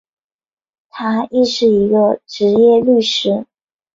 [0.89, 3.45] 他亦是一个执业律师。